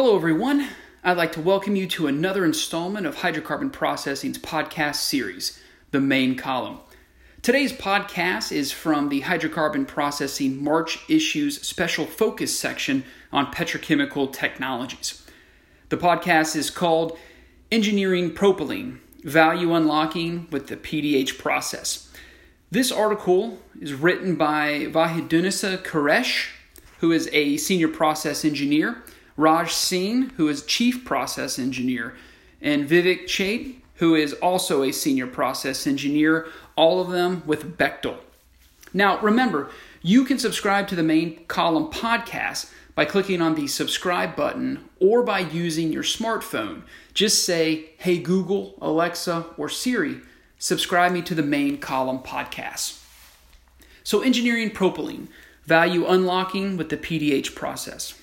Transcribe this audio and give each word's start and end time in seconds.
Hello, 0.00 0.14
everyone. 0.14 0.68
I'd 1.02 1.16
like 1.16 1.32
to 1.32 1.40
welcome 1.40 1.74
you 1.74 1.88
to 1.88 2.06
another 2.06 2.44
installment 2.44 3.04
of 3.04 3.16
Hydrocarbon 3.16 3.72
Processing's 3.72 4.38
podcast 4.38 4.94
series, 4.94 5.60
The 5.90 6.00
Main 6.00 6.36
Column. 6.36 6.78
Today's 7.42 7.72
podcast 7.72 8.52
is 8.52 8.70
from 8.70 9.08
the 9.08 9.22
Hydrocarbon 9.22 9.88
Processing 9.88 10.62
March 10.62 11.00
Issues 11.08 11.60
Special 11.66 12.06
Focus 12.06 12.56
section 12.56 13.02
on 13.32 13.52
petrochemical 13.52 14.32
technologies. 14.32 15.26
The 15.88 15.96
podcast 15.96 16.54
is 16.54 16.70
called 16.70 17.18
Engineering 17.72 18.30
Propylene 18.30 19.00
Value 19.24 19.74
Unlocking 19.74 20.46
with 20.52 20.68
the 20.68 20.76
PDH 20.76 21.38
Process. 21.38 22.08
This 22.70 22.92
article 22.92 23.58
is 23.80 23.94
written 23.94 24.36
by 24.36 24.86
Vahidunisa 24.90 25.78
Quresh, 25.78 26.50
who 27.00 27.10
is 27.10 27.28
a 27.32 27.56
senior 27.56 27.88
process 27.88 28.44
engineer 28.44 29.02
Raj 29.38 29.72
Singh, 29.72 30.30
who 30.30 30.48
is 30.48 30.64
Chief 30.64 31.04
Process 31.04 31.60
Engineer, 31.60 32.16
and 32.60 32.88
Vivek 32.88 33.24
Chait, 33.26 33.76
who 33.94 34.16
is 34.16 34.32
also 34.34 34.82
a 34.82 34.92
Senior 34.92 35.28
Process 35.28 35.86
Engineer, 35.86 36.48
all 36.74 37.00
of 37.00 37.10
them 37.10 37.44
with 37.46 37.78
Bechtel. 37.78 38.16
Now, 38.92 39.20
remember, 39.20 39.70
you 40.02 40.24
can 40.24 40.38
subscribe 40.38 40.88
to 40.88 40.96
the 40.96 41.04
main 41.04 41.44
column 41.46 41.88
podcast 41.90 42.72
by 42.96 43.04
clicking 43.04 43.40
on 43.40 43.54
the 43.54 43.68
subscribe 43.68 44.34
button 44.34 44.88
or 44.98 45.22
by 45.22 45.38
using 45.38 45.92
your 45.92 46.02
smartphone. 46.02 46.82
Just 47.14 47.44
say, 47.44 47.90
Hey 47.98 48.18
Google, 48.18 48.74
Alexa, 48.80 49.46
or 49.56 49.68
Siri, 49.68 50.16
subscribe 50.58 51.12
me 51.12 51.22
to 51.22 51.36
the 51.36 51.44
main 51.44 51.78
column 51.78 52.18
podcast. 52.18 53.00
So, 54.02 54.20
engineering 54.20 54.70
propylene, 54.70 55.28
value 55.64 56.06
unlocking 56.06 56.76
with 56.76 56.88
the 56.88 56.96
PDH 56.96 57.54
process. 57.54 58.14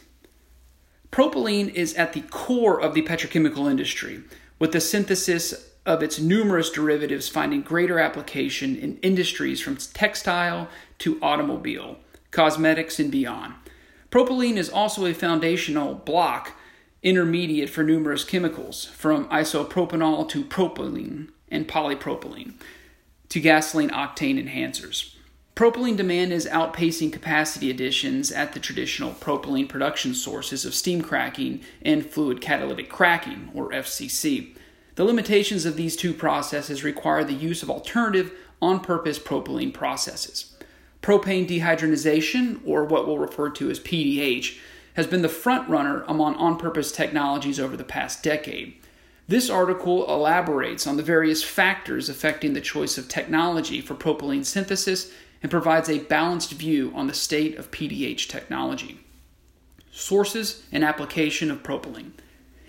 Propylene 1.15 1.73
is 1.73 1.93
at 1.93 2.11
the 2.11 2.23
core 2.23 2.77
of 2.77 2.93
the 2.93 3.01
petrochemical 3.01 3.71
industry, 3.71 4.19
with 4.59 4.73
the 4.73 4.81
synthesis 4.81 5.69
of 5.85 6.03
its 6.03 6.19
numerous 6.19 6.69
derivatives 6.69 7.29
finding 7.29 7.61
greater 7.61 8.01
application 8.01 8.75
in 8.75 8.97
industries 8.97 9.61
from 9.61 9.77
textile 9.77 10.67
to 10.97 11.17
automobile, 11.21 11.95
cosmetics, 12.31 12.99
and 12.99 13.11
beyond. 13.11 13.53
Propylene 14.11 14.57
is 14.57 14.69
also 14.69 15.05
a 15.05 15.13
foundational 15.13 15.93
block 15.93 16.51
intermediate 17.01 17.69
for 17.69 17.81
numerous 17.81 18.25
chemicals, 18.25 18.83
from 18.83 19.29
isopropanol 19.29 20.27
to 20.27 20.43
propylene 20.43 21.29
and 21.49 21.65
polypropylene 21.65 22.55
to 23.29 23.39
gasoline 23.39 23.91
octane 23.91 24.37
enhancers. 24.37 25.14
Propylene 25.55 25.95
demand 25.95 26.33
is 26.33 26.45
outpacing 26.47 27.13
capacity 27.13 27.71
additions 27.71 28.29
at 28.29 28.51
the 28.51 28.59
traditional 28.59 29.13
propylene 29.13 29.69
production 29.69 30.13
sources 30.13 30.65
of 30.65 30.75
steam 30.75 31.01
cracking 31.01 31.61
and 31.81 32.05
fluid 32.05 32.41
catalytic 32.41 32.89
cracking, 32.89 33.49
or 33.53 33.69
FCC. 33.69 34.53
The 34.95 35.05
limitations 35.05 35.65
of 35.65 35.77
these 35.77 35.95
two 35.95 36.13
processes 36.13 36.83
require 36.83 37.23
the 37.23 37.33
use 37.33 37.63
of 37.63 37.69
alternative, 37.69 38.33
on 38.61 38.81
purpose 38.81 39.17
propylene 39.17 39.73
processes. 39.73 40.57
Propane 41.01 41.47
dehydrogenation, 41.47 42.59
or 42.65 42.83
what 42.83 43.07
we'll 43.07 43.17
refer 43.17 43.49
to 43.51 43.69
as 43.69 43.79
PDH, 43.79 44.57
has 44.95 45.07
been 45.07 45.21
the 45.21 45.29
front 45.29 45.69
runner 45.69 46.03
among 46.07 46.35
on 46.35 46.57
purpose 46.57 46.91
technologies 46.91 47.61
over 47.61 47.77
the 47.77 47.83
past 47.85 48.21
decade. 48.21 48.73
This 49.27 49.49
article 49.49 50.05
elaborates 50.13 50.85
on 50.85 50.97
the 50.97 51.03
various 51.03 51.43
factors 51.43 52.09
affecting 52.09 52.53
the 52.53 52.61
choice 52.61 52.97
of 52.97 53.07
technology 53.07 53.79
for 53.79 53.95
propylene 53.95 54.45
synthesis 54.45 55.11
and 55.45 55.51
provides 55.51 55.87
a 55.87 55.99
balanced 55.99 56.53
view 56.53 56.91
on 56.95 57.05
the 57.05 57.13
state 57.13 57.55
of 57.55 57.69
PDH 57.69 58.27
technology. 58.27 58.99
Sources 59.91 60.63
and 60.71 60.83
application 60.83 61.51
of 61.51 61.61
propylene. 61.61 62.13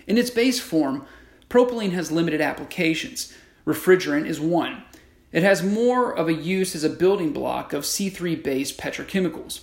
In 0.05 0.15
its 0.15 0.29
base 0.29 0.59
form, 0.59 1.03
propylene 1.49 1.93
has 1.93 2.11
limited 2.11 2.39
applications. 2.39 3.33
Refrigerant 3.65 4.27
is 4.27 4.39
one. 4.39 4.83
It 5.31 5.41
has 5.41 5.63
more 5.63 6.15
of 6.15 6.27
a 6.27 6.35
use 6.35 6.75
as 6.75 6.83
a 6.83 6.89
building 6.91 7.33
block 7.33 7.73
of 7.73 7.83
C3 7.83 8.43
based 8.43 8.77
petrochemicals. 8.77 9.61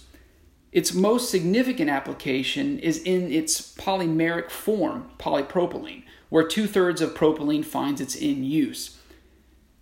Its 0.72 0.92
most 0.92 1.30
significant 1.30 1.88
application 1.90 2.80
is 2.80 2.98
in 2.98 3.30
its 3.30 3.76
polymeric 3.76 4.50
form, 4.50 5.08
polypropylene, 5.20 6.02
where 6.30 6.48
two 6.48 6.66
thirds 6.66 7.00
of 7.00 7.14
propylene 7.14 7.64
finds 7.64 8.00
its 8.00 8.16
in 8.16 8.42
use. 8.42 8.98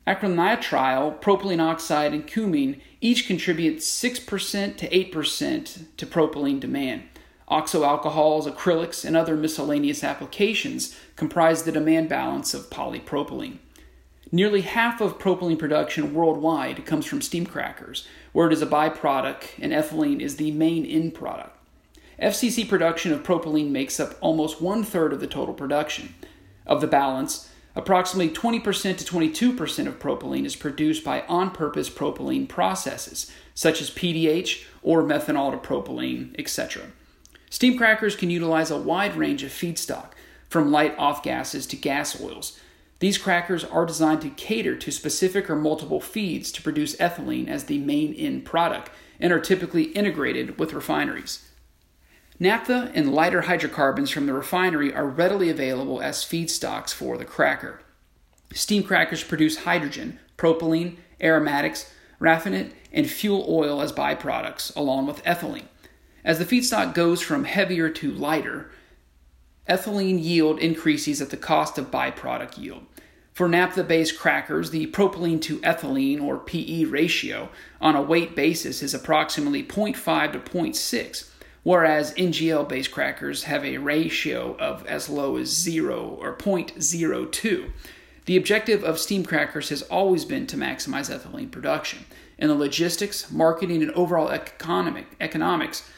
Acrylonitrile, 0.06 1.20
propylene 1.20 1.60
oxide, 1.60 2.12
and 2.12 2.26
cumene 2.26 2.80
each 3.00 3.26
contribute 3.26 3.78
6% 3.78 4.76
to 4.76 4.88
8% 4.88 5.84
to 5.96 6.06
propylene 6.06 6.58
demand. 6.58 7.04
Oxoalcohols, 7.48 8.50
acrylics, 8.50 9.04
and 9.04 9.16
other 9.16 9.36
miscellaneous 9.36 10.02
applications 10.02 10.98
comprise 11.16 11.62
the 11.62 11.72
demand 11.72 12.08
balance 12.08 12.54
of 12.54 12.70
polypropylene. 12.70 13.58
Nearly 14.32 14.62
half 14.62 15.02
of 15.02 15.18
propylene 15.18 15.58
production 15.58 16.14
worldwide 16.14 16.86
comes 16.86 17.04
from 17.04 17.20
steam 17.20 17.44
crackers, 17.44 18.08
where 18.32 18.46
it 18.46 18.52
is 18.54 18.62
a 18.62 18.66
byproduct 18.66 19.58
and 19.60 19.72
ethylene 19.72 20.20
is 20.20 20.36
the 20.36 20.50
main 20.52 20.86
end 20.86 21.14
product. 21.14 21.56
FCC 22.20 22.66
production 22.66 23.12
of 23.12 23.22
propylene 23.22 23.70
makes 23.70 24.00
up 24.00 24.14
almost 24.20 24.62
one 24.62 24.84
third 24.84 25.12
of 25.12 25.20
the 25.20 25.26
total 25.26 25.52
production. 25.52 26.14
Of 26.66 26.80
the 26.80 26.86
balance, 26.86 27.50
Approximately 27.74 28.34
20% 28.34 28.98
to 28.98 29.04
22% 29.04 29.86
of 29.86 29.98
propylene 29.98 30.44
is 30.44 30.56
produced 30.56 31.04
by 31.04 31.22
on 31.22 31.50
purpose 31.50 31.88
propylene 31.88 32.48
processes, 32.48 33.30
such 33.54 33.80
as 33.80 33.90
PDH 33.90 34.64
or 34.82 35.02
methanol 35.02 35.50
to 35.50 35.56
propylene, 35.56 36.34
etc. 36.38 36.82
Steam 37.48 37.78
crackers 37.78 38.16
can 38.16 38.30
utilize 38.30 38.70
a 38.70 38.78
wide 38.78 39.16
range 39.16 39.42
of 39.42 39.50
feedstock, 39.50 40.12
from 40.52 40.70
light 40.70 40.94
off 40.98 41.22
gases 41.22 41.66
to 41.66 41.76
gas 41.76 42.20
oils. 42.20 42.60
These 42.98 43.16
crackers 43.16 43.64
are 43.64 43.86
designed 43.86 44.20
to 44.20 44.28
cater 44.28 44.76
to 44.76 44.90
specific 44.92 45.48
or 45.48 45.56
multiple 45.56 46.00
feeds 46.00 46.52
to 46.52 46.62
produce 46.62 46.94
ethylene 46.96 47.48
as 47.48 47.64
the 47.64 47.78
main 47.78 48.12
end 48.12 48.44
product 48.44 48.90
and 49.18 49.32
are 49.32 49.40
typically 49.40 49.84
integrated 49.84 50.58
with 50.58 50.74
refineries. 50.74 51.48
Naphtha 52.42 52.90
and 52.92 53.14
lighter 53.14 53.42
hydrocarbons 53.42 54.10
from 54.10 54.26
the 54.26 54.32
refinery 54.32 54.92
are 54.92 55.06
readily 55.06 55.48
available 55.48 56.02
as 56.02 56.24
feedstocks 56.24 56.92
for 56.92 57.16
the 57.16 57.24
cracker. 57.24 57.78
Steam 58.52 58.82
crackers 58.82 59.22
produce 59.22 59.58
hydrogen, 59.58 60.18
propylene, 60.36 60.96
aromatics, 61.20 61.92
raffinate, 62.20 62.72
and 62.92 63.08
fuel 63.08 63.46
oil 63.48 63.80
as 63.80 63.92
byproducts, 63.92 64.74
along 64.74 65.06
with 65.06 65.22
ethylene. 65.22 65.68
As 66.24 66.40
the 66.40 66.44
feedstock 66.44 66.94
goes 66.94 67.22
from 67.22 67.44
heavier 67.44 67.88
to 67.90 68.10
lighter, 68.10 68.72
ethylene 69.68 70.20
yield 70.20 70.58
increases 70.58 71.22
at 71.22 71.30
the 71.30 71.36
cost 71.36 71.78
of 71.78 71.92
byproduct 71.92 72.58
yield. 72.58 72.84
For 73.32 73.48
naphtha 73.48 73.84
based 73.84 74.18
crackers, 74.18 74.72
the 74.72 74.88
propylene 74.88 75.40
to 75.42 75.58
ethylene 75.60 76.20
or 76.20 76.38
PE 76.38 76.86
ratio 76.86 77.50
on 77.80 77.94
a 77.94 78.02
weight 78.02 78.34
basis 78.34 78.82
is 78.82 78.94
approximately 78.94 79.62
0.5 79.62 80.32
to 80.32 80.40
0.6 80.40 81.28
whereas 81.62 82.14
NGL 82.14 82.68
based 82.68 82.90
crackers 82.90 83.44
have 83.44 83.64
a 83.64 83.78
ratio 83.78 84.56
of 84.58 84.86
as 84.86 85.08
low 85.08 85.36
as 85.36 85.48
0 85.48 86.18
or 86.20 86.36
0.02. 86.36 87.70
The 88.24 88.36
objective 88.36 88.84
of 88.84 88.98
steam 88.98 89.24
crackers 89.24 89.68
has 89.70 89.82
always 89.82 90.24
been 90.24 90.46
to 90.48 90.56
maximize 90.56 91.10
ethylene 91.10 91.50
production, 91.50 92.06
and 92.38 92.50
the 92.50 92.54
logistics, 92.54 93.30
marketing, 93.30 93.82
and 93.82 93.90
overall 93.92 94.28
economic, 94.28 95.06
economics 95.20 95.88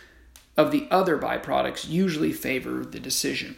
of 0.57 0.71
the 0.71 0.87
other 0.91 1.19
byproducts 1.19 1.89
usually 1.89 2.33
favor 2.33 2.85
the 2.85 3.01
decision. 3.01 3.57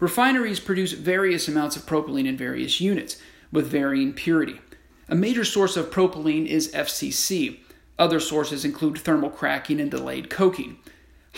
Refineries 0.00 0.60
produce 0.60 0.92
various 0.92 1.48
amounts 1.48 1.76
of 1.76 1.86
propylene 1.86 2.26
in 2.26 2.36
various 2.36 2.80
units 2.80 3.20
with 3.50 3.66
varying 3.66 4.12
purity. 4.12 4.60
A 5.08 5.14
major 5.14 5.44
source 5.44 5.76
of 5.76 5.90
propylene 5.90 6.46
is 6.46 6.72
FCC. 6.72 7.58
Other 7.98 8.20
sources 8.20 8.64
include 8.64 8.98
thermal 8.98 9.30
cracking 9.30 9.80
and 9.80 9.90
delayed 9.90 10.30
coking. 10.30 10.78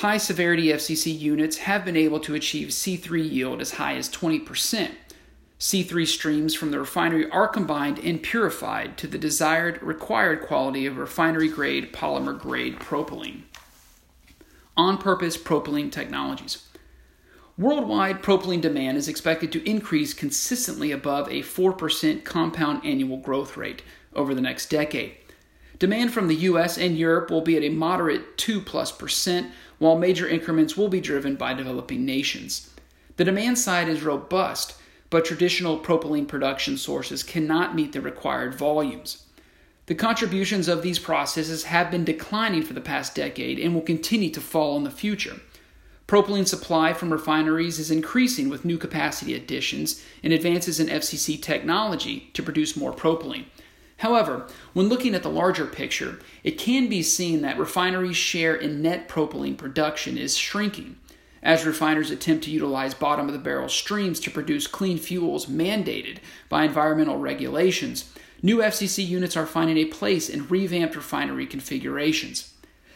High 0.01 0.17
severity 0.17 0.69
FCC 0.69 1.19
units 1.19 1.59
have 1.59 1.85
been 1.85 1.95
able 1.95 2.21
to 2.21 2.35
achieve 2.35 2.69
C3 2.69 3.31
yield 3.31 3.61
as 3.61 3.73
high 3.73 3.97
as 3.97 4.09
20%. 4.09 4.93
C3 5.59 6.07
streams 6.07 6.55
from 6.55 6.71
the 6.71 6.79
refinery 6.79 7.31
are 7.31 7.47
combined 7.47 7.99
and 7.99 8.23
purified 8.23 8.97
to 8.97 9.07
the 9.07 9.19
desired 9.19 9.83
required 9.83 10.41
quality 10.41 10.87
of 10.87 10.97
refinery 10.97 11.49
grade 11.49 11.93
polymer 11.93 12.39
grade 12.39 12.79
propylene. 12.79 13.43
On 14.75 14.97
purpose 14.97 15.37
propylene 15.37 15.93
technologies. 15.93 16.67
Worldwide 17.59 18.23
propylene 18.23 18.63
demand 18.63 18.97
is 18.97 19.07
expected 19.07 19.53
to 19.53 19.69
increase 19.69 20.15
consistently 20.15 20.93
above 20.93 21.29
a 21.29 21.43
4% 21.43 22.25
compound 22.25 22.87
annual 22.87 23.19
growth 23.19 23.55
rate 23.59 23.83
over 24.15 24.35
the 24.35 24.41
next 24.41 24.71
decade. 24.71 25.19
Demand 25.81 26.13
from 26.13 26.29
the 26.29 26.37
US 26.37 26.77
and 26.77 26.99
Europe 26.99 27.31
will 27.31 27.41
be 27.41 27.57
at 27.57 27.63
a 27.63 27.71
moderate 27.71 28.37
2 28.37 28.61
plus 28.61 28.93
percent, 28.93 29.51
while 29.79 29.97
major 29.97 30.29
increments 30.29 30.77
will 30.77 30.89
be 30.89 31.01
driven 31.01 31.37
by 31.37 31.55
developing 31.55 32.05
nations. 32.05 32.69
The 33.17 33.25
demand 33.25 33.59
side 33.59 33.89
is 33.89 34.03
robust, 34.03 34.75
but 35.09 35.25
traditional 35.25 35.79
propylene 35.79 36.29
production 36.29 36.77
sources 36.77 37.23
cannot 37.23 37.75
meet 37.75 37.95
the 37.95 38.03
required 38.03 38.55
volumes. 38.55 39.25
The 39.87 39.95
contributions 39.95 40.69
of 40.69 40.83
these 40.83 40.99
processes 40.99 41.65
have 41.65 41.91
been 41.91 42.05
declining 42.05 42.63
for 42.63 42.75
the 42.75 42.83
past 42.83 43.15
decade 43.15 43.59
and 43.59 43.75
will 43.75 43.81
continue 43.81 44.31
to 44.33 44.41
fall 44.41 44.77
in 44.77 44.85
the 44.85 44.91
future. 44.91 45.41
Propylene 46.07 46.47
supply 46.47 46.93
from 46.93 47.11
refineries 47.11 47.79
is 47.79 47.91
increasing 47.91 48.51
with 48.51 48.67
new 48.67 48.77
capacity 48.77 49.35
additions 49.35 50.05
and 50.23 50.35
advances 50.35 50.79
in 50.79 50.89
FCC 50.89 51.41
technology 51.41 52.29
to 52.35 52.43
produce 52.43 52.77
more 52.77 52.93
propylene. 52.93 53.47
However, 54.01 54.47
when 54.73 54.89
looking 54.89 55.15
at 55.15 55.23
the 55.23 55.29
larger 55.29 55.67
picture, 55.67 56.21
it 56.43 56.53
can 56.53 56.89
be 56.89 57.03
seen 57.03 57.43
that 57.43 57.59
refineries' 57.59 58.17
share 58.17 58.55
in 58.55 58.81
net 58.81 59.11
propylene 59.11 59.59
production 59.59 60.17
is 60.17 60.39
shrinking. 60.39 60.97
As 61.43 61.67
refiners 61.67 62.11
attempt 62.11 62.45
to 62.45 62.51
utilize 62.51 62.95
bottom 62.95 63.27
of 63.27 63.35
the 63.35 63.39
barrel 63.39 63.69
streams 63.69 64.19
to 64.21 64.31
produce 64.31 64.67
clean 64.67 64.97
fuels 64.97 65.47
mandated 65.47 66.17
by 66.49 66.65
environmental 66.65 67.19
regulations, 67.19 68.11
new 68.41 68.59
FCC 68.59 69.07
units 69.07 69.37
are 69.37 69.45
finding 69.45 69.77
a 69.77 69.85
place 69.85 70.31
in 70.31 70.49
revamped 70.49 70.97
refinery 70.97 71.47
configurations. 71.47 72.55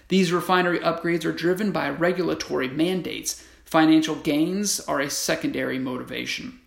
These 0.08 0.32
refinery 0.32 0.78
upgrades 0.78 1.26
are 1.26 1.32
driven 1.32 1.70
by 1.70 1.90
regulatory 1.90 2.68
mandates. 2.68 3.44
Financial 3.66 4.14
gains 4.14 4.80
are 4.80 5.00
a 5.00 5.10
secondary 5.10 5.78
motivation. 5.78 6.60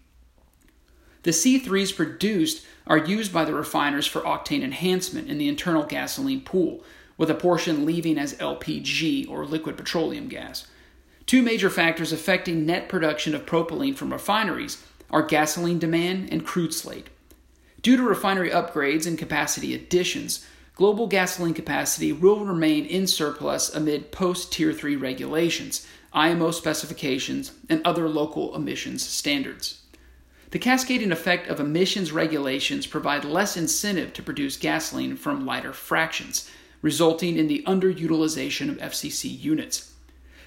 The 1.27 1.33
C3s 1.33 1.93
produced 1.93 2.65
are 2.87 2.97
used 2.97 3.33
by 3.33 3.43
the 3.43 3.53
refiners 3.53 4.07
for 4.07 4.21
octane 4.21 4.63
enhancement 4.63 5.29
in 5.29 5.37
the 5.37 5.49
internal 5.49 5.83
gasoline 5.83 6.39
pool, 6.39 6.85
with 7.17 7.29
a 7.29 7.35
portion 7.35 7.85
leaving 7.85 8.17
as 8.17 8.35
LPG 8.35 9.29
or 9.29 9.45
liquid 9.45 9.75
petroleum 9.75 10.29
gas. 10.29 10.67
Two 11.25 11.41
major 11.41 11.69
factors 11.69 12.13
affecting 12.13 12.65
net 12.65 12.87
production 12.87 13.35
of 13.35 13.45
propylene 13.45 13.93
from 13.93 14.13
refineries 14.13 14.81
are 15.09 15.21
gasoline 15.21 15.79
demand 15.79 16.31
and 16.31 16.45
crude 16.45 16.73
slate. 16.73 17.07
Due 17.81 17.97
to 17.97 18.03
refinery 18.03 18.49
upgrades 18.49 19.05
and 19.05 19.17
capacity 19.17 19.75
additions, 19.75 20.47
global 20.75 21.07
gasoline 21.07 21.53
capacity 21.53 22.13
will 22.13 22.45
remain 22.45 22.85
in 22.85 23.05
surplus 23.05 23.67
amid 23.75 24.13
post 24.13 24.53
Tier 24.53 24.71
3 24.71 24.95
regulations, 24.95 25.85
IMO 26.13 26.51
specifications, 26.51 27.51
and 27.67 27.81
other 27.83 28.07
local 28.07 28.55
emissions 28.55 29.05
standards. 29.05 29.81
The 30.51 30.59
cascading 30.59 31.11
effect 31.11 31.49
of 31.49 31.59
emissions 31.59 32.13
regulations 32.13 32.87
provide 32.87 33.25
less 33.25 33.57
incentive 33.57 34.13
to 34.13 34.23
produce 34.23 34.55
gasoline 34.55 35.17
from 35.17 35.45
lighter 35.45 35.73
fractions, 35.73 36.49
resulting 36.81 37.37
in 37.37 37.47
the 37.47 37.63
underutilization 37.67 38.69
of 38.69 38.77
FCC 38.77 39.37
units. 39.39 39.93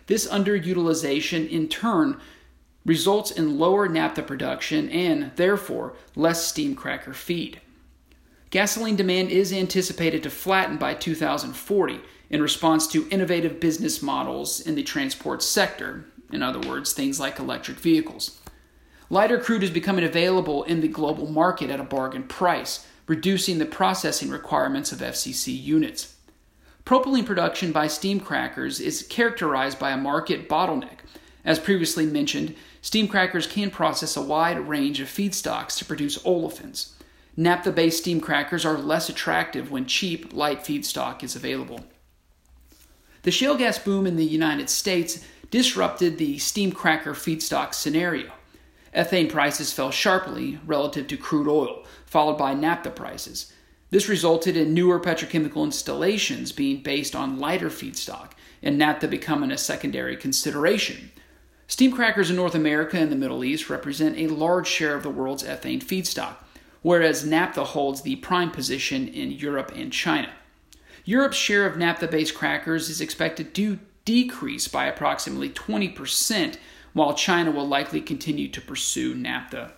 This 0.06 0.26
underutilization, 0.26 1.48
in 1.48 1.68
turn, 1.68 2.18
results 2.86 3.30
in 3.30 3.58
lower 3.58 3.88
naphtha 3.88 4.22
production 4.22 4.88
and, 4.88 5.32
therefore, 5.36 5.94
less 6.16 6.46
steam 6.46 6.74
cracker 6.74 7.12
feed. 7.12 7.60
Gasoline 8.48 8.96
demand 8.96 9.30
is 9.30 9.52
anticipated 9.52 10.22
to 10.22 10.30
flatten 10.30 10.78
by 10.78 10.94
2040 10.94 12.00
in 12.30 12.40
response 12.40 12.86
to 12.88 13.08
innovative 13.10 13.60
business 13.60 14.02
models 14.02 14.60
in 14.60 14.76
the 14.76 14.82
transport 14.82 15.42
sector, 15.42 16.06
in 16.32 16.42
other 16.42 16.66
words, 16.66 16.92
things 16.92 17.20
like 17.20 17.38
electric 17.38 17.78
vehicles. 17.78 18.39
Lighter 19.12 19.40
crude 19.40 19.64
is 19.64 19.70
becoming 19.70 20.04
available 20.04 20.62
in 20.62 20.80
the 20.80 20.86
global 20.86 21.26
market 21.26 21.68
at 21.68 21.80
a 21.80 21.84
bargain 21.84 22.22
price, 22.22 22.86
reducing 23.08 23.58
the 23.58 23.66
processing 23.66 24.30
requirements 24.30 24.92
of 24.92 25.00
FCC 25.00 25.60
units. 25.60 26.14
Propylene 26.84 27.26
production 27.26 27.72
by 27.72 27.88
steam 27.88 28.20
crackers 28.20 28.78
is 28.78 29.02
characterized 29.02 29.80
by 29.80 29.90
a 29.90 29.96
market 29.96 30.48
bottleneck. 30.48 31.00
As 31.44 31.58
previously 31.58 32.06
mentioned, 32.06 32.54
steam 32.82 33.08
crackers 33.08 33.48
can 33.48 33.72
process 33.72 34.16
a 34.16 34.22
wide 34.22 34.68
range 34.68 35.00
of 35.00 35.08
feedstocks 35.08 35.76
to 35.78 35.84
produce 35.84 36.22
olefins. 36.22 36.92
Naphtha 37.36 37.72
based 37.72 37.98
steam 37.98 38.20
crackers 38.20 38.64
are 38.64 38.78
less 38.78 39.08
attractive 39.08 39.72
when 39.72 39.86
cheap, 39.86 40.32
light 40.32 40.60
feedstock 40.60 41.24
is 41.24 41.34
available. 41.34 41.80
The 43.22 43.32
shale 43.32 43.56
gas 43.56 43.76
boom 43.76 44.06
in 44.06 44.14
the 44.14 44.24
United 44.24 44.70
States 44.70 45.24
disrupted 45.50 46.16
the 46.16 46.38
steam 46.38 46.70
cracker 46.70 47.12
feedstock 47.12 47.74
scenario. 47.74 48.30
Ethane 48.94 49.30
prices 49.30 49.72
fell 49.72 49.90
sharply 49.90 50.58
relative 50.66 51.06
to 51.08 51.16
crude 51.16 51.48
oil, 51.48 51.84
followed 52.06 52.38
by 52.38 52.54
naphtha 52.54 52.90
prices. 52.90 53.52
This 53.90 54.08
resulted 54.08 54.56
in 54.56 54.74
newer 54.74 55.00
petrochemical 55.00 55.64
installations 55.64 56.52
being 56.52 56.82
based 56.82 57.14
on 57.14 57.38
lighter 57.38 57.70
feedstock, 57.70 58.32
and 58.62 58.78
naphtha 58.78 59.08
becoming 59.08 59.50
a 59.50 59.58
secondary 59.58 60.16
consideration. 60.16 61.10
Steam 61.66 61.92
crackers 61.92 62.30
in 62.30 62.36
North 62.36 62.54
America 62.54 62.96
and 62.96 63.12
the 63.12 63.16
Middle 63.16 63.44
East 63.44 63.70
represent 63.70 64.18
a 64.18 64.26
large 64.26 64.66
share 64.66 64.96
of 64.96 65.04
the 65.04 65.10
world's 65.10 65.44
ethane 65.44 65.82
feedstock, 65.82 66.36
whereas 66.82 67.24
naphtha 67.24 67.64
holds 67.64 68.02
the 68.02 68.16
prime 68.16 68.50
position 68.50 69.06
in 69.06 69.30
Europe 69.30 69.72
and 69.74 69.92
China. 69.92 70.30
Europe's 71.04 71.36
share 71.36 71.66
of 71.66 71.76
naphtha 71.76 72.08
based 72.08 72.34
crackers 72.34 72.88
is 72.88 73.00
expected 73.00 73.54
to 73.54 73.78
decrease 74.04 74.66
by 74.66 74.86
approximately 74.86 75.48
20%, 75.48 76.56
while 76.92 77.14
China 77.14 77.50
will 77.50 77.66
likely 77.66 78.00
continue 78.00 78.48
to 78.48 78.60
pursue 78.60 79.14
naphtha. 79.14 79.72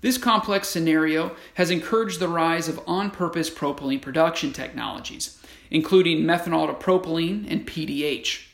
This 0.00 0.18
complex 0.18 0.68
scenario 0.68 1.34
has 1.54 1.70
encouraged 1.70 2.20
the 2.20 2.28
rise 2.28 2.68
of 2.68 2.80
on 2.86 3.10
purpose 3.10 3.50
propylene 3.50 4.00
production 4.00 4.52
technologies, 4.52 5.42
including 5.70 6.22
methanol 6.22 6.66
to 6.66 6.74
propylene 6.74 7.50
and 7.50 7.66
PDH. 7.66 8.46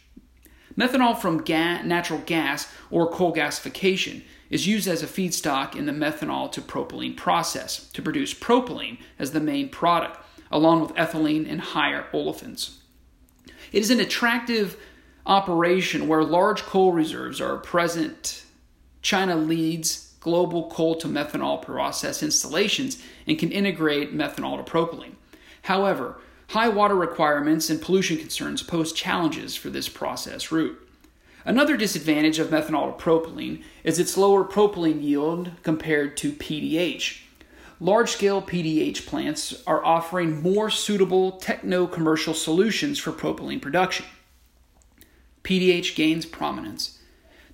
Methanol 0.78 1.18
from 1.18 1.42
ga- 1.42 1.82
natural 1.82 2.20
gas 2.20 2.72
or 2.90 3.10
coal 3.10 3.34
gasification 3.34 4.22
is 4.48 4.66
used 4.66 4.88
as 4.88 5.02
a 5.02 5.06
feedstock 5.06 5.74
in 5.76 5.86
the 5.86 5.92
methanol 5.92 6.50
to 6.52 6.60
propylene 6.60 7.16
process 7.16 7.90
to 7.90 8.02
produce 8.02 8.32
propylene 8.32 8.98
as 9.18 9.32
the 9.32 9.40
main 9.40 9.68
product, 9.68 10.18
along 10.50 10.80
with 10.80 10.94
ethylene 10.94 11.50
and 11.50 11.60
higher 11.60 12.06
olefins. 12.12 12.76
It 13.72 13.80
is 13.80 13.90
an 13.90 14.00
attractive 14.00 14.76
operation 15.26 16.08
where 16.08 16.24
large 16.24 16.62
coal 16.62 16.92
reserves 16.92 17.40
are 17.40 17.56
present. 17.56 18.44
China 19.02 19.36
leads 19.36 20.14
global 20.20 20.70
coal 20.70 20.94
to 20.96 21.08
methanol 21.08 21.60
process 21.60 22.22
installations 22.22 23.02
and 23.26 23.38
can 23.38 23.50
integrate 23.50 24.16
methanol 24.16 24.64
to 24.64 24.70
propylene. 24.70 25.14
However, 25.62 26.18
high 26.48 26.68
water 26.68 26.94
requirements 26.94 27.70
and 27.70 27.80
pollution 27.80 28.18
concerns 28.18 28.62
pose 28.62 28.92
challenges 28.92 29.56
for 29.56 29.70
this 29.70 29.88
process 29.88 30.52
route. 30.52 30.78
Another 31.44 31.76
disadvantage 31.76 32.38
of 32.38 32.48
methanol 32.48 32.96
to 32.96 33.02
propylene 33.02 33.64
is 33.82 33.98
its 33.98 34.16
lower 34.16 34.44
propylene 34.44 35.02
yield 35.02 35.50
compared 35.62 36.16
to 36.18 36.32
PDH. 36.32 37.22
Large 37.80 38.10
scale 38.10 38.40
PDH 38.40 39.06
plants 39.06 39.60
are 39.66 39.84
offering 39.84 40.40
more 40.40 40.70
suitable 40.70 41.32
techno 41.32 41.88
commercial 41.88 42.32
solutions 42.32 43.00
for 43.00 43.10
propylene 43.10 43.60
production. 43.60 44.06
PDH 45.44 45.94
gains 45.94 46.26
prominence. 46.26 46.98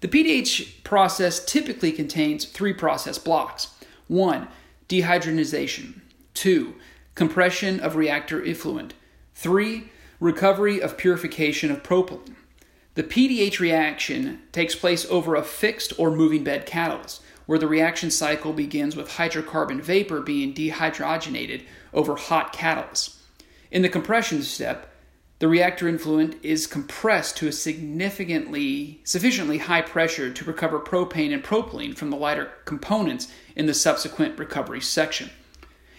The 0.00 0.08
PDH 0.08 0.84
process 0.84 1.44
typically 1.44 1.92
contains 1.92 2.44
three 2.44 2.72
process 2.72 3.18
blocks 3.18 3.74
1. 4.06 4.48
Dehydrogenation, 4.88 6.00
2. 6.34 6.74
Compression 7.14 7.80
of 7.80 7.96
reactor 7.96 8.44
effluent, 8.44 8.94
3. 9.34 9.90
Recovery 10.20 10.80
of 10.80 10.96
purification 10.96 11.70
of 11.70 11.82
propylene. 11.82 12.36
The 12.94 13.02
PDH 13.02 13.60
reaction 13.60 14.40
takes 14.50 14.74
place 14.74 15.06
over 15.10 15.36
a 15.36 15.42
fixed 15.42 15.92
or 15.98 16.10
moving 16.10 16.42
bed 16.42 16.66
catalyst, 16.66 17.22
where 17.46 17.58
the 17.58 17.68
reaction 17.68 18.10
cycle 18.10 18.52
begins 18.52 18.96
with 18.96 19.10
hydrocarbon 19.10 19.80
vapor 19.80 20.20
being 20.20 20.52
dehydrogenated 20.52 21.62
over 21.94 22.16
hot 22.16 22.52
catalysts. 22.52 23.16
In 23.70 23.82
the 23.82 23.88
compression 23.88 24.42
step, 24.42 24.92
the 25.38 25.48
reactor 25.48 25.86
influent 25.86 26.36
is 26.42 26.66
compressed 26.66 27.36
to 27.36 27.46
a 27.46 27.52
significantly 27.52 29.00
sufficiently 29.04 29.58
high 29.58 29.82
pressure 29.82 30.32
to 30.32 30.44
recover 30.44 30.80
propane 30.80 31.32
and 31.32 31.44
propylene 31.44 31.96
from 31.96 32.10
the 32.10 32.16
lighter 32.16 32.50
components 32.64 33.28
in 33.54 33.66
the 33.66 33.74
subsequent 33.74 34.38
recovery 34.38 34.80
section. 34.80 35.30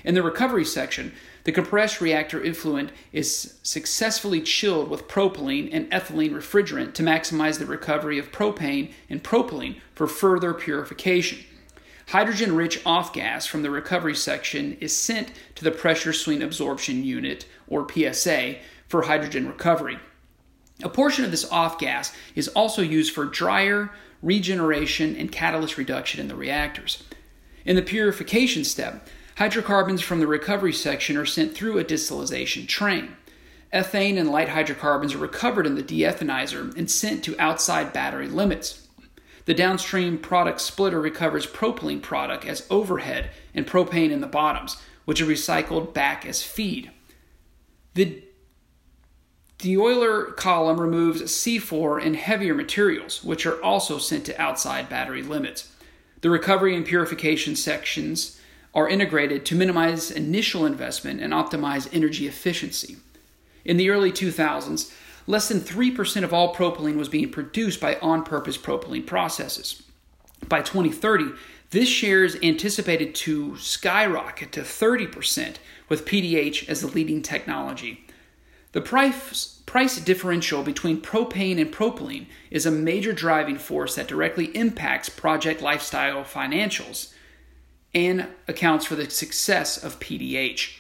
In 0.04 0.14
the 0.14 0.24
recovery 0.24 0.66
section, 0.66 1.14
the 1.46 1.52
compressed 1.52 2.02
reactor 2.02 2.44
influent 2.44 2.92
is 3.14 3.56
successfully 3.64 4.42
chilled 4.42 4.90
with 4.90 5.08
propylene 5.08 5.70
and 5.72 5.90
ethylene 5.92 6.32
refrigerant 6.32 6.94
to 6.96 7.04
maximize 7.04 7.60
the 7.60 7.66
recovery 7.66 8.20
of 8.20 8.32
propane 8.32 8.92
and 9.10 9.24
propylene 9.24 9.80
for 9.96 10.08
further 10.08 10.54
purification. 10.54 11.40
Hydrogen 12.08 12.56
rich 12.56 12.82
off 12.86 13.14
gas 13.14 13.46
from 13.46 13.62
the 13.62 13.70
recovery 13.70 14.16
section 14.16 14.78
is 14.82 14.98
sent 14.98 15.32
to 15.56 15.64
the 15.64 15.72
pressure 15.72 16.12
swing 16.12 16.40
adsorption 16.40 17.04
unit, 17.04 17.46
or 17.68 17.88
PSA, 17.88 18.56
for 18.90 19.04
hydrogen 19.04 19.48
recovery. 19.48 20.00
A 20.84 20.90
portion 20.90 21.24
of 21.24 21.32
this 21.32 21.50
off 21.50 21.80
gas 21.80 22.14
is 22.36 22.50
also 22.50 22.82
used 22.82 23.14
for 23.14 23.26
dryer, 23.26 23.92
regeneration, 24.22 25.16
and 25.16 25.32
catalyst 25.32 25.78
reduction 25.78 26.20
in 26.20 26.28
the 26.28 26.36
reactors. 26.36 27.04
In 27.64 27.78
the 27.78 27.82
purification 27.82 28.66
step, 28.66 29.08
Hydrocarbons 29.40 30.02
from 30.02 30.20
the 30.20 30.28
recovery 30.28 30.74
section 30.74 31.16
are 31.16 31.26
sent 31.26 31.56
through 31.56 31.78
a 31.78 31.84
distillation 31.86 32.68
train. 32.68 33.16
Ethane 33.74 34.20
and 34.20 34.30
light 34.30 34.50
hydrocarbons 34.50 35.16
are 35.16 35.20
recovered 35.20 35.66
in 35.66 35.76
the 35.76 35.82
deethanizer 35.82 36.76
and 36.76 36.92
sent 36.92 37.24
to 37.24 37.40
outside 37.40 37.94
battery 37.94 38.28
limits. 38.28 38.86
The 39.46 39.54
downstream 39.54 40.18
product 40.18 40.60
splitter 40.60 41.00
recovers 41.00 41.48
propylene 41.48 42.02
product 42.02 42.44
as 42.44 42.68
overhead 42.70 43.30
and 43.54 43.66
propane 43.66 44.12
in 44.12 44.20
the 44.20 44.28
bottoms, 44.28 44.76
which 45.06 45.22
are 45.22 45.26
recycled 45.26 45.94
back 45.94 46.26
as 46.26 46.44
feed. 46.44 46.92
The 47.94 48.22
Deoiler 49.60 50.34
column 50.38 50.80
removes 50.80 51.22
C4 51.22 52.02
and 52.02 52.16
heavier 52.16 52.54
materials, 52.54 53.22
which 53.26 53.46
are 53.46 53.62
also 53.62 53.98
sent 53.98 54.26
to 54.26 54.42
outside 54.42 54.88
battery 54.88 55.22
limits. 55.22 55.70
The 56.22 56.30
recovery 56.30 56.78
and 56.78 56.86
purification 56.86 57.58
sections 57.58 58.40
are 58.74 58.88
integrated 58.88 59.46
to 59.46 59.56
minimize 59.56 60.12
initial 60.12 60.66
investment 60.66 61.20
and 61.22 61.34
optimize 61.34 61.94
energy 61.94 62.26
efficiency. 62.26 62.98
In 63.66 63.76
the 63.76 63.90
early 63.90 64.14
2000s, 64.14 64.94
less 65.28 65.50
than 65.50 65.60
3% 65.60 66.24
of 66.24 66.34
all 66.34 66.56
propylene 66.56 66.96
was 66.96 67.10
being 67.10 67.30
produced 67.30 67.82
by 67.82 67.96
on 67.96 68.24
purpose 68.24 68.58
propylene 68.58 69.06
processes. 69.06 69.84
By 70.48 70.62
2030, 70.62 71.34
this 71.72 71.90
share 71.90 72.24
is 72.24 72.40
anticipated 72.42 73.14
to 73.16 73.58
skyrocket 73.58 74.54
to 74.54 74.62
30%, 74.62 75.58
with 75.90 76.06
PDH 76.06 76.70
as 76.70 76.80
the 76.80 76.88
leading 76.88 77.22
technology. 77.22 78.06
The 78.72 78.82
price, 78.82 79.62
price 79.66 80.00
differential 80.00 80.62
between 80.62 81.02
propane 81.02 81.60
and 81.60 81.74
propylene 81.74 82.28
is 82.52 82.66
a 82.66 82.72
major 82.72 83.14
driving 83.14 83.58
force 83.58 83.96
that 83.96 84.08
directly 84.08 84.56
impacts 84.56 85.10
project 85.10 85.62
lifestyle 85.62 86.24
financials 86.24 87.14
and 87.94 88.28
accounts 88.48 88.86
for 88.86 88.96
the 88.96 89.10
success 89.10 89.84
of 89.84 90.00
PDH. 90.00 90.76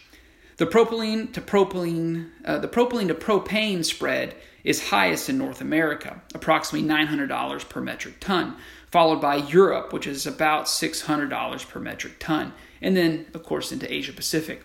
The 0.58 0.67
propylene 0.67 1.34
to 1.34 1.41
propylene, 1.41 2.29
uh, 2.46 2.60
the 2.60 2.67
propylene 2.67 3.08
to 3.08 3.15
propane 3.15 3.84
spread 3.84 4.36
is 4.63 4.89
highest 4.89 5.29
in 5.29 5.38
North 5.38 5.62
America, 5.62 6.22
approximately 6.36 6.88
$900 6.88 7.69
per 7.69 7.81
metric 7.81 8.19
ton, 8.19 8.55
followed 8.91 9.22
by 9.22 9.36
Europe, 9.36 9.93
which 9.93 10.05
is 10.05 10.27
about 10.27 10.65
$600 10.65 11.69
per 11.69 11.79
metric 11.79 12.13
ton, 12.19 12.53
and 12.81 12.96
then, 12.96 13.25
of 13.34 13.43
course, 13.43 13.72
into 13.72 13.91
Asia 13.91 14.13
Pacific. 14.13 14.63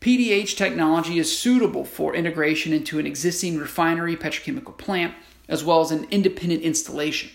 PDH 0.00 0.56
technology 0.56 1.18
is 1.18 1.38
suitable 1.38 1.84
for 1.84 2.14
integration 2.14 2.72
into 2.72 2.98
an 2.98 3.06
existing 3.06 3.58
refinery 3.58 4.16
petrochemical 4.16 4.76
plant 4.78 5.14
as 5.46 5.62
well 5.62 5.82
as 5.82 5.90
an 5.90 6.06
independent 6.10 6.62
installation. 6.62 7.28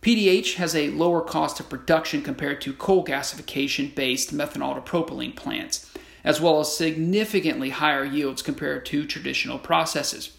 PDH 0.00 0.54
has 0.54 0.76
a 0.76 0.90
lower 0.90 1.20
cost 1.20 1.58
of 1.58 1.68
production 1.68 2.22
compared 2.22 2.60
to 2.60 2.72
coal 2.72 3.04
gasification 3.04 3.92
based 3.92 4.32
methanol 4.32 4.76
to 4.76 4.80
propylene 4.80 5.34
plants, 5.34 5.90
as 6.22 6.40
well 6.40 6.60
as 6.60 6.76
significantly 6.76 7.70
higher 7.70 8.04
yields 8.04 8.40
compared 8.40 8.86
to 8.86 9.04
traditional 9.04 9.58
processes. 9.58 10.36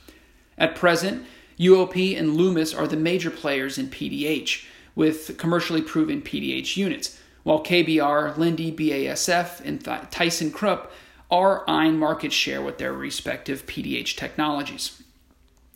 At 0.57 0.75
present, 0.75 1.25
UOP 1.59 2.17
and 2.17 2.29
Lummus 2.29 2.77
are 2.77 2.87
the 2.87 2.95
major 2.95 3.29
players 3.29 3.77
in 3.77 3.87
PDH, 3.87 4.65
with 4.95 5.37
commercially 5.37 5.81
proven 5.81 6.21
PDH 6.21 6.77
units, 6.77 7.19
while 7.43 7.63
KBR, 7.63 8.35
Linde, 8.35 8.75
BASF, 8.75 9.59
and 9.65 9.83
ThyssenKrupp 9.83 10.87
are 11.31 11.63
eyeing 11.67 11.97
market 11.97 12.33
share 12.33 12.61
with 12.61 12.77
their 12.77 12.93
respective 12.93 13.65
PDH 13.65 14.17
technologies. 14.17 15.01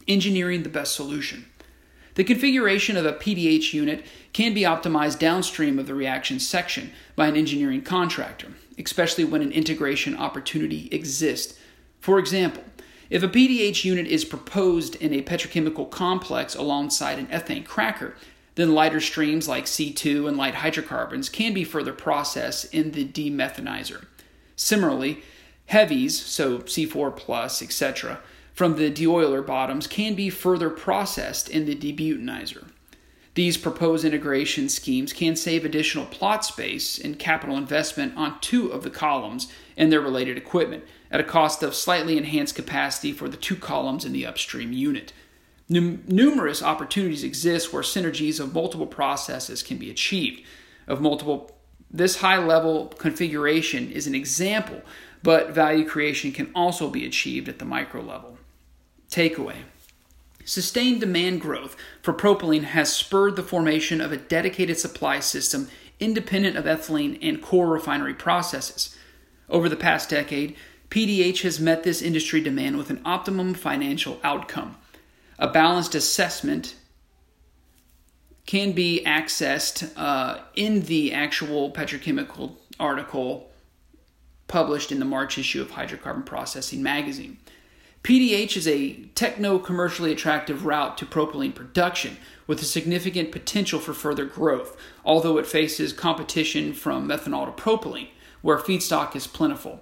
Engineering 0.07 0.63
the 0.63 0.69
best 0.69 0.93
solution. 0.93 1.45
The 2.15 2.23
configuration 2.23 2.97
of 2.97 3.05
a 3.05 3.13
PDH 3.13 3.73
unit 3.73 4.05
can 4.33 4.53
be 4.53 4.61
optimized 4.61 5.19
downstream 5.19 5.79
of 5.79 5.87
the 5.87 5.95
reaction 5.95 6.39
section 6.39 6.91
by 7.15 7.27
an 7.27 7.35
engineering 7.35 7.81
contractor, 7.81 8.49
especially 8.77 9.23
when 9.23 9.41
an 9.41 9.51
integration 9.51 10.15
opportunity 10.15 10.89
exists. 10.91 11.57
For 11.99 12.19
example, 12.19 12.63
if 13.09 13.23
a 13.23 13.27
PDH 13.27 13.83
unit 13.83 14.07
is 14.07 14.25
proposed 14.25 14.95
in 14.95 15.13
a 15.13 15.23
petrochemical 15.23 15.89
complex 15.89 16.55
alongside 16.55 17.19
an 17.19 17.27
ethane 17.27 17.65
cracker, 17.65 18.15
then 18.55 18.73
lighter 18.73 19.01
streams 19.01 19.47
like 19.47 19.65
C2 19.65 20.27
and 20.27 20.37
light 20.37 20.55
hydrocarbons 20.55 21.29
can 21.29 21.53
be 21.53 21.63
further 21.63 21.93
processed 21.93 22.73
in 22.73 22.91
the 22.91 23.05
demethanizer. 23.05 24.05
Similarly, 24.55 25.21
Heavies, 25.67 26.23
so 26.23 26.59
C4 26.59 27.15
plus, 27.15 27.61
etc., 27.61 28.19
from 28.53 28.77
the 28.77 28.89
deoiler 28.89 29.45
bottoms 29.45 29.87
can 29.87 30.15
be 30.15 30.29
further 30.29 30.69
processed 30.69 31.49
in 31.49 31.65
the 31.65 31.75
debutanizer. 31.75 32.69
These 33.33 33.57
proposed 33.57 34.05
integration 34.05 34.69
schemes 34.69 35.11
can 35.11 35.35
save 35.35 35.65
additional 35.65 36.05
plot 36.05 36.45
space 36.45 36.97
and 36.97 37.19
capital 37.19 37.57
investment 37.57 38.15
on 38.15 38.39
two 38.39 38.71
of 38.71 38.83
the 38.83 38.89
columns 38.89 39.51
and 39.75 39.91
their 39.91 39.99
related 39.99 40.37
equipment 40.37 40.85
at 41.11 41.19
a 41.19 41.23
cost 41.25 41.61
of 41.61 41.75
slightly 41.75 42.17
enhanced 42.17 42.55
capacity 42.55 43.11
for 43.11 43.27
the 43.27 43.35
two 43.35 43.57
columns 43.57 44.05
in 44.05 44.13
the 44.13 44.25
upstream 44.25 44.71
unit. 44.71 45.11
Num- 45.67 46.03
numerous 46.07 46.63
opportunities 46.63 47.25
exist 47.25 47.73
where 47.73 47.83
synergies 47.83 48.39
of 48.39 48.53
multiple 48.53 48.87
processes 48.87 49.61
can 49.61 49.77
be 49.77 49.91
achieved. 49.91 50.41
Of 50.87 51.01
multiple 51.01 51.51
this 51.91 52.17
high 52.17 52.37
level 52.37 52.87
configuration 52.87 53.91
is 53.91 54.07
an 54.07 54.15
example 54.15 54.81
but 55.25 55.49
value 55.49 55.87
creation 55.87 56.31
can 56.31 56.51
also 56.53 56.87
be 56.87 57.03
achieved 57.03 57.49
at 57.49 57.57
the 57.57 57.65
micro 57.65 57.99
level. 57.99 58.37
Takeaway 59.09 59.63
Sustained 60.45 60.99
demand 60.99 61.41
growth 61.41 61.75
for 62.03 62.13
propylene 62.13 62.65
has 62.65 62.95
spurred 62.95 63.35
the 63.35 63.41
formation 63.41 63.99
of 63.99 64.11
a 64.11 64.17
dedicated 64.17 64.77
supply 64.77 65.19
system 65.19 65.67
independent 65.99 66.55
of 66.55 66.65
ethylene 66.65 67.17
and 67.23 67.41
core 67.41 67.69
refinery 67.69 68.13
processes. 68.13 68.95
Over 69.49 69.67
the 69.67 69.75
past 69.75 70.11
decade, 70.11 70.55
PDH 70.89 71.41
has 71.41 71.59
met 71.59 71.81
this 71.81 72.03
industry 72.03 72.39
demand 72.39 72.77
with 72.77 72.91
an 72.91 73.01
optimum 73.03 73.55
financial 73.55 74.19
outcome. 74.23 74.77
A 75.39 75.47
balanced 75.47 75.95
assessment 75.95 76.75
can 78.45 78.71
be 78.71 79.01
accessed 79.05 79.91
uh, 79.97 80.39
in 80.55 80.81
the 80.81 81.13
actual 81.13 81.71
petrochemical 81.71 82.55
article 82.79 83.49
published 84.47 84.91
in 84.91 84.99
the 84.99 85.05
March 85.05 85.37
issue 85.37 85.61
of 85.61 85.71
Hydrocarbon 85.71 86.25
Processing 86.25 86.83
magazine. 86.83 87.37
PDH 88.03 88.55
is 88.55 88.67
a 88.67 88.93
techno 89.15 89.57
commercially 89.57 90.11
attractive 90.11 90.63
route 90.63 90.95
to 90.99 91.07
propylene 91.07 91.55
production 91.55 92.17
with 92.45 92.61
a 92.61 92.65
significant 92.65 93.31
potential 93.31 93.79
for 93.79 93.93
further 93.93 94.25
growth, 94.25 94.77
although 95.03 95.39
it 95.39 95.47
faces 95.47 95.91
competition 95.91 96.71
from 96.71 97.09
methanol 97.09 97.47
to 97.47 97.63
propylene, 97.63 98.09
where 98.43 98.59
feedstock 98.59 99.15
is 99.15 99.25
plentiful. 99.25 99.81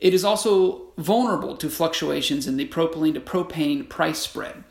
It 0.00 0.12
is 0.12 0.24
also 0.24 0.92
vulnerable 0.98 1.56
to 1.58 1.70
fluctuations 1.70 2.48
in 2.48 2.56
the 2.56 2.66
propylene 2.66 3.14
to 3.14 3.20
propane 3.20 3.88
price 3.88 4.18
spread. 4.18 4.64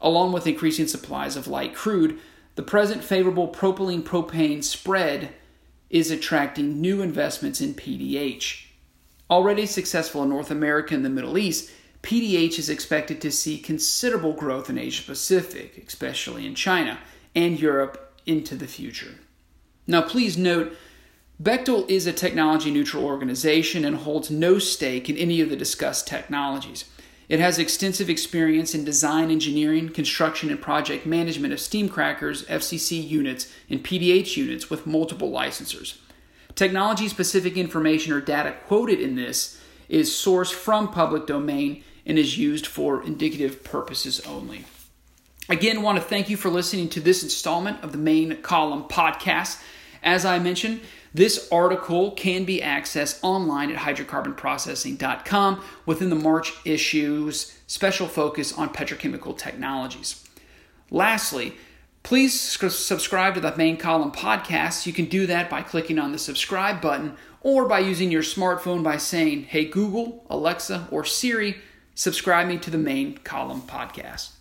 Along 0.00 0.32
with 0.32 0.46
increasing 0.46 0.86
supplies 0.86 1.36
of 1.36 1.48
light 1.48 1.74
crude, 1.74 2.18
the 2.58 2.62
present 2.64 3.04
favorable 3.04 3.46
propylene 3.46 4.02
propane 4.02 4.64
spread 4.64 5.32
is 5.90 6.10
attracting 6.10 6.80
new 6.80 7.02
investments 7.02 7.60
in 7.60 7.72
PDH. 7.72 8.64
Already 9.30 9.64
successful 9.64 10.24
in 10.24 10.28
North 10.28 10.50
America 10.50 10.92
and 10.92 11.04
the 11.04 11.08
Middle 11.08 11.38
East, 11.38 11.70
PDH 12.02 12.58
is 12.58 12.68
expected 12.68 13.20
to 13.20 13.30
see 13.30 13.58
considerable 13.58 14.32
growth 14.32 14.68
in 14.68 14.76
Asia 14.76 15.04
Pacific, 15.04 15.80
especially 15.86 16.46
in 16.46 16.56
China, 16.56 16.98
and 17.32 17.60
Europe 17.60 18.20
into 18.26 18.56
the 18.56 18.66
future. 18.66 19.14
Now, 19.86 20.02
please 20.02 20.36
note, 20.36 20.76
Bechtel 21.40 21.88
is 21.88 22.08
a 22.08 22.12
technology 22.12 22.72
neutral 22.72 23.04
organization 23.04 23.84
and 23.84 23.98
holds 23.98 24.32
no 24.32 24.58
stake 24.58 25.08
in 25.08 25.16
any 25.16 25.40
of 25.40 25.48
the 25.48 25.54
discussed 25.54 26.08
technologies. 26.08 26.86
It 27.28 27.40
has 27.40 27.58
extensive 27.58 28.08
experience 28.08 28.74
in 28.74 28.84
design, 28.84 29.30
engineering, 29.30 29.90
construction, 29.90 30.48
and 30.48 30.60
project 30.60 31.04
management 31.04 31.52
of 31.52 31.60
steam 31.60 31.88
crackers, 31.88 32.44
FCC 32.44 33.06
units, 33.06 33.52
and 33.68 33.84
PDH 33.84 34.36
units 34.36 34.70
with 34.70 34.86
multiple 34.86 35.30
licensors. 35.30 35.98
Technology 36.54 37.06
specific 37.06 37.56
information 37.56 38.14
or 38.14 38.20
data 38.20 38.56
quoted 38.66 38.98
in 38.98 39.14
this 39.14 39.60
is 39.88 40.10
sourced 40.10 40.52
from 40.52 40.90
public 40.90 41.26
domain 41.26 41.84
and 42.06 42.18
is 42.18 42.38
used 42.38 42.66
for 42.66 43.02
indicative 43.02 43.62
purposes 43.62 44.20
only. 44.20 44.64
Again, 45.50 45.82
want 45.82 45.98
to 45.98 46.04
thank 46.04 46.30
you 46.30 46.36
for 46.36 46.48
listening 46.48 46.88
to 46.90 47.00
this 47.00 47.22
installment 47.22 47.82
of 47.84 47.92
the 47.92 47.98
main 47.98 48.40
column 48.42 48.84
podcast. 48.84 49.62
As 50.02 50.24
I 50.24 50.38
mentioned, 50.38 50.80
this 51.14 51.48
article 51.50 52.12
can 52.12 52.44
be 52.44 52.60
accessed 52.60 53.18
online 53.22 53.70
at 53.70 53.78
hydrocarbonprocessing.com 53.78 55.62
within 55.86 56.10
the 56.10 56.16
March 56.16 56.52
issue's 56.64 57.58
special 57.66 58.06
focus 58.06 58.52
on 58.52 58.72
petrochemical 58.72 59.36
technologies. 59.36 60.24
Lastly, 60.90 61.54
Please 62.08 62.40
subscribe 62.40 63.34
to 63.34 63.40
the 63.40 63.54
main 63.56 63.76
column 63.76 64.12
podcast. 64.12 64.86
You 64.86 64.94
can 64.94 65.06
do 65.06 65.26
that 65.26 65.50
by 65.50 65.60
clicking 65.60 65.98
on 65.98 66.12
the 66.12 66.18
subscribe 66.18 66.80
button 66.80 67.16
or 67.42 67.68
by 67.68 67.80
using 67.80 68.10
your 68.10 68.22
smartphone 68.22 68.82
by 68.82 68.96
saying, 68.96 69.44
Hey 69.44 69.66
Google, 69.66 70.24
Alexa, 70.30 70.88
or 70.90 71.04
Siri, 71.04 71.58
subscribe 71.94 72.48
me 72.48 72.56
to 72.58 72.70
the 72.70 72.78
main 72.78 73.18
column 73.18 73.60
podcast. 73.60 74.37